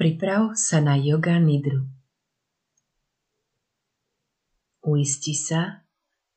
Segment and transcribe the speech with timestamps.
[0.00, 1.84] Priprav sa na yoga nidru.
[4.80, 5.84] Uisti sa,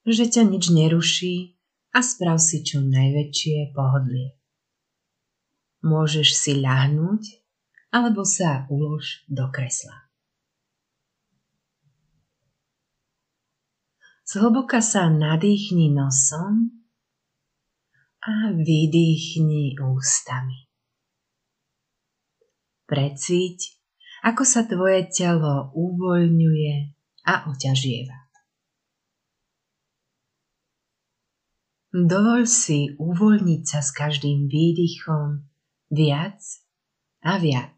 [0.04, 1.56] že ťa nič neruší
[1.96, 4.36] a sprav si čo najväčšie pohodlie.
[5.80, 7.40] Môžeš si ľahnúť
[7.96, 10.12] alebo sa ulož do kresla.
[14.28, 16.84] Zhlboka sa nadýchni nosom
[18.28, 20.73] a vydýchni ústami.
[22.94, 23.74] Precíť,
[24.22, 26.76] ako sa tvoje telo uvoľňuje
[27.26, 28.30] a oťažieva.
[31.90, 35.42] Dovol si uvoľniť sa s každým výdychom
[35.90, 36.38] viac
[37.26, 37.74] a viac.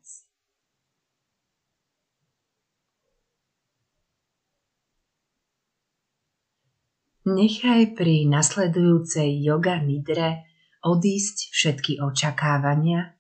[7.23, 10.44] Nechaj pri nasledujúcej yoga nidre
[10.84, 13.14] odísť všetky očakávania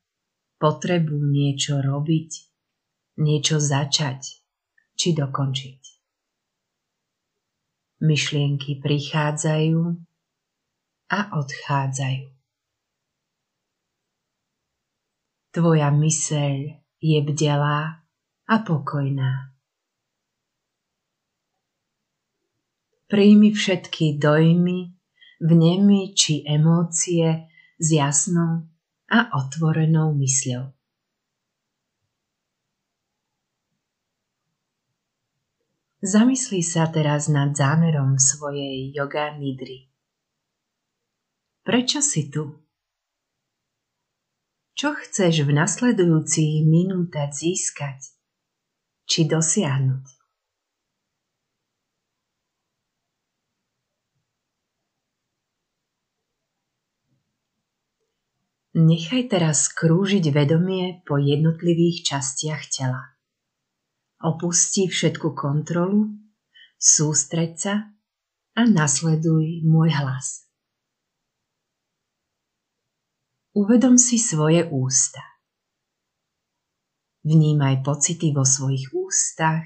[0.55, 2.31] potrebu niečo robiť,
[3.19, 4.21] niečo začať
[4.95, 5.81] či dokončiť.
[8.03, 9.79] Myšlienky prichádzajú
[11.11, 12.27] a odchádzajú.
[15.55, 16.55] Tvoja myseľ
[16.99, 18.03] je bdelá
[18.43, 19.55] a pokojná.
[23.07, 24.91] Príjmi všetky dojmy,
[25.39, 27.47] vnemy či emócie
[27.79, 28.74] s jasnou
[29.15, 30.75] a otvorenou mysľou.
[36.03, 39.87] Zamyslí sa teraz nad zámerom svojej yoga nidry.
[41.63, 42.61] Prečo si tu?
[44.75, 48.11] Čo chceš v nasledujúcich minútach získať
[49.07, 50.14] či dosiahnuť?
[58.75, 63.15] Nechaj teraz krúžiť vedomie po jednotlivých častiach tela.
[64.19, 66.11] Opusti všetku kontrolu,
[66.75, 67.75] sústreď sa
[68.51, 70.43] a nasleduj môj hlas.
[73.55, 75.23] Uvedom si svoje ústa.
[77.23, 79.63] Vnímaj pocity vo svojich ústach,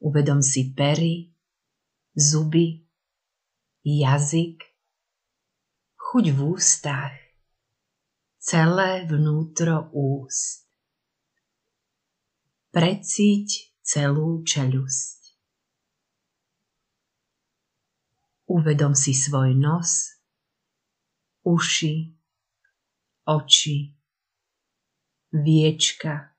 [0.00, 1.28] uvedom si pery,
[2.16, 2.88] zuby,
[3.84, 4.64] jazyk,
[6.00, 7.23] chuť v ústach,
[8.44, 10.68] celé vnútro úst.
[12.68, 15.32] Precíť celú čelusť.
[18.44, 20.20] Uvedom si svoj nos,
[21.48, 22.12] uši,
[23.24, 23.96] oči,
[25.32, 26.36] viečka,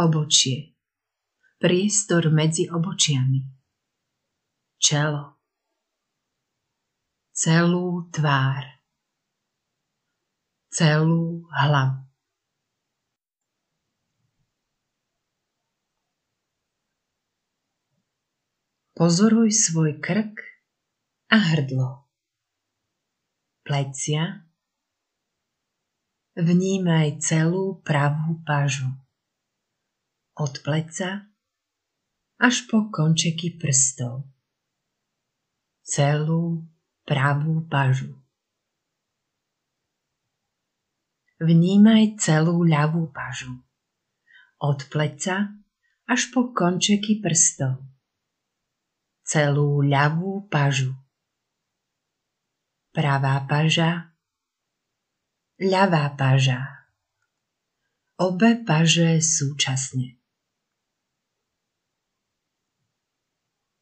[0.00, 0.72] obočie,
[1.60, 3.44] priestor medzi obočiami,
[4.80, 5.36] čelo,
[7.36, 8.73] celú tvár
[10.74, 12.02] celú hlavu.
[18.94, 20.38] Pozoruj svoj krk
[21.30, 22.06] a hrdlo.
[23.62, 24.46] Plecia.
[26.34, 28.90] Vnímaj celú pravú pažu.
[30.34, 31.30] Od pleca
[32.38, 34.26] až po končeky prstov.
[35.86, 36.66] Celú
[37.06, 38.23] pravú pažu.
[41.42, 43.58] Vnímaj celú ľavú pažu.
[44.62, 45.50] Od pleca
[46.06, 47.82] až po končeky prstov.
[49.26, 50.94] Celú ľavú pažu.
[52.94, 54.14] Pravá paža.
[55.58, 56.86] Ľavá paža.
[58.14, 60.22] Obe paže súčasne.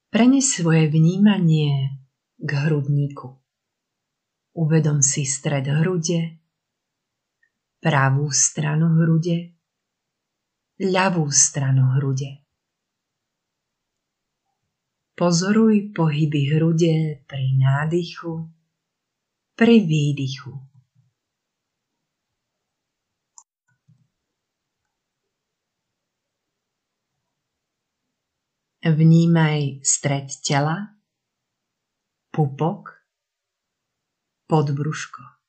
[0.09, 2.01] Prenes svoje vnímanie
[2.41, 3.37] k hrudníku.
[4.57, 6.42] Uvedom si stred hrude,
[7.83, 9.59] pravú stranu hrude,
[10.79, 12.47] ľavú stranu hrude.
[15.19, 18.47] Pozoruj pohyby hrude pri nádychu,
[19.59, 20.55] pri výdychu.
[28.83, 30.99] Vnímaj stred tela,
[32.31, 32.95] pupok,
[34.51, 35.42] podbruško.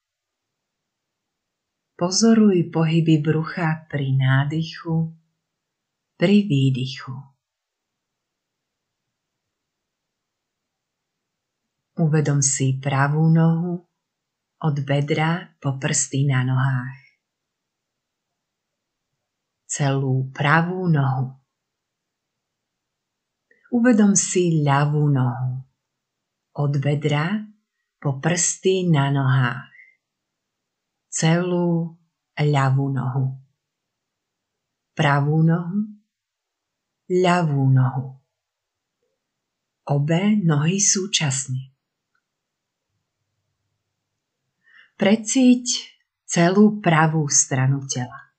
[1.93, 5.13] Pozoruj pohyby brucha pri nádychu,
[6.17, 7.13] pri výdychu.
[12.01, 13.77] Uvedom si pravú nohu
[14.57, 16.97] od bedra po prsty na nohách.
[19.69, 21.29] Celú pravú nohu.
[23.69, 25.61] Uvedom si ľavú nohu
[26.57, 27.37] od bedra
[28.01, 29.72] po prsty na nohách
[31.13, 31.93] celú
[32.33, 33.37] ľavú nohu.
[34.97, 35.93] pravú nohu,
[37.09, 38.17] ľavú nohu.
[39.89, 41.73] Obe nohy súčasne.
[44.97, 45.65] Precíť
[46.25, 48.33] celú pravú stranu tela.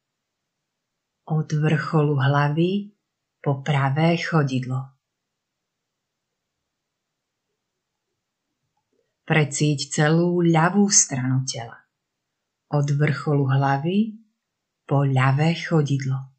[1.31, 2.91] Od vrcholu hlavy
[3.39, 4.95] po pravé chodidlo.
[9.27, 11.84] Precíť celú ľavú stranu tela.
[12.73, 14.17] Od vrcholu hlavy
[14.89, 16.33] po ľavé chodidlo.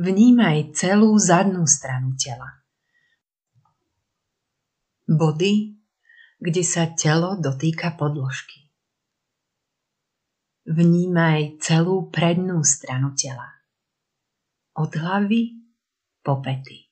[0.00, 2.64] Vnímaj celú zadnú stranu tela.
[5.04, 5.76] Body,
[6.40, 8.70] kde sa telo dotýka podložky.
[10.64, 13.60] Vnímaj celú prednú stranu tela.
[14.78, 15.60] Od hlavy
[16.24, 16.88] po pety.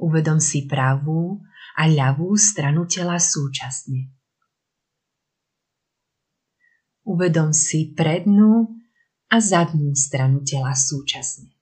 [0.00, 1.42] Uvedom si pravú
[1.76, 4.08] a ľavú stranu tela súčasne.
[7.04, 8.80] Uvedom si prednú
[9.28, 11.52] a zadnú stranu tela súčasne.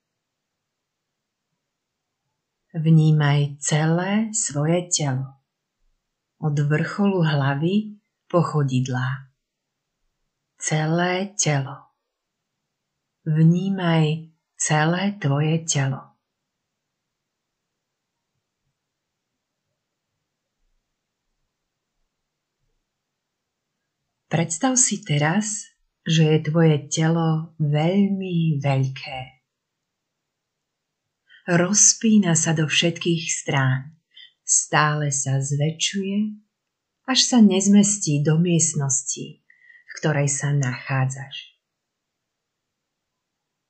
[2.75, 5.43] Vnímaj celé svoje telo.
[6.43, 9.31] Od vrcholu hlavy po chodidlá.
[10.59, 11.93] Celé telo.
[13.27, 16.14] Vnímaj celé tvoje telo.
[24.35, 25.71] Predstav si teraz,
[26.03, 29.47] že je tvoje telo veľmi veľké.
[31.47, 33.95] Rozpína sa do všetkých strán,
[34.43, 36.35] stále sa zväčšuje,
[37.07, 39.39] až sa nezmestí do miestnosti,
[39.87, 41.55] v ktorej sa nachádzaš.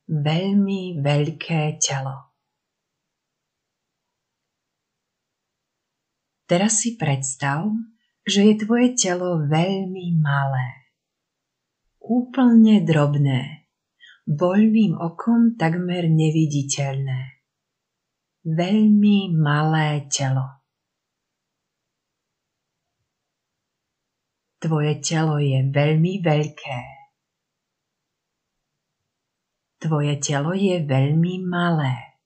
[0.08, 2.32] Veľmi veľké telo.
[6.49, 7.69] Teraz si predstav,
[8.25, 10.85] že je tvoje telo veľmi malé
[12.05, 13.73] úplne drobné,
[14.29, 17.41] voľným okom takmer neviditeľné.
[18.44, 20.61] Veľmi malé telo.
[24.61, 26.81] Tvoje telo je veľmi veľké.
[29.81, 32.17] Tvoje telo je veľmi malé.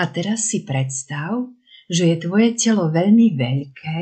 [0.00, 1.52] A teraz si predstav,
[1.92, 4.00] že je tvoje telo veľmi veľké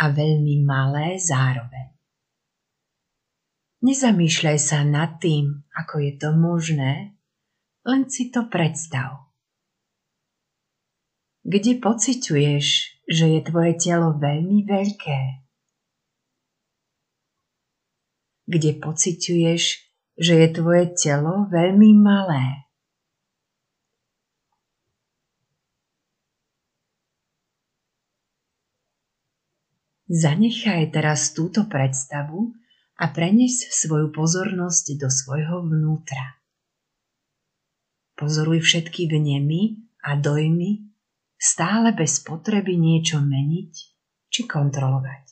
[0.00, 1.92] a veľmi malé zároveň.
[3.84, 7.12] Nezamýšľaj sa nad tým, ako je to možné,
[7.84, 9.28] len si to predstav.
[11.46, 12.66] Kde pociťuješ,
[13.06, 15.20] že je tvoje telo veľmi veľké?
[18.48, 19.62] Kde pociťuješ,
[20.16, 22.65] že je tvoje telo veľmi malé?
[30.06, 32.54] Zanechaj teraz túto predstavu
[33.02, 36.38] a prenes svoju pozornosť do svojho vnútra.
[38.14, 40.86] Pozoruj všetky vnemy a dojmy
[41.34, 43.72] stále bez potreby niečo meniť
[44.30, 45.24] či kontrolovať.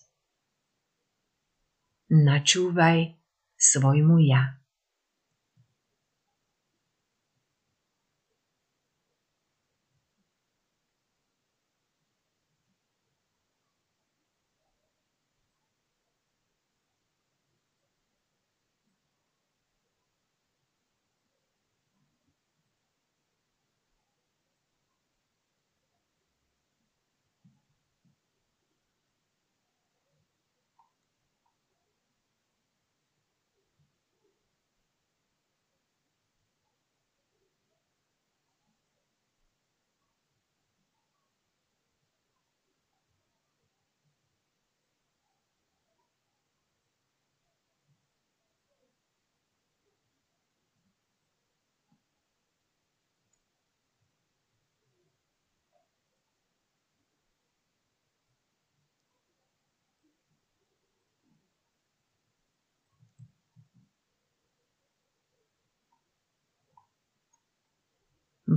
[2.19, 3.15] Načúvaj
[3.55, 4.64] svojmu ja.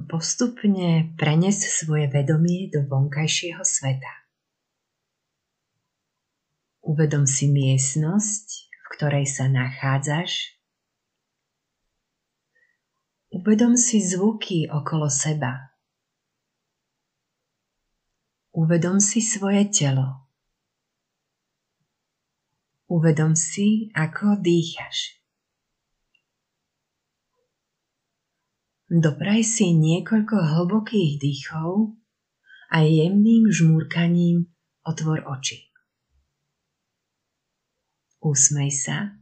[0.05, 4.29] Postupne prenes svoje vedomie do vonkajšieho sveta.
[6.85, 10.53] Uvedom si miestnosť, v ktorej sa nachádzaš.
[13.33, 15.73] Uvedom si zvuky okolo seba.
[18.53, 20.29] Uvedom si svoje telo.
[22.87, 25.16] Uvedom si, ako dýchaš.
[28.87, 31.91] Dopraj si niekoľko hlbokých dýchov
[32.71, 34.47] a jemným žmúrkaním
[34.87, 35.67] otvor oči.
[38.23, 39.19] usmej sa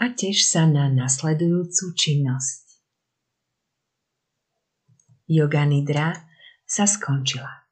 [0.00, 2.64] a teš sa na nasledujúcu činnosť.
[5.28, 6.16] Yoga Nidra
[6.64, 7.67] sa skončila.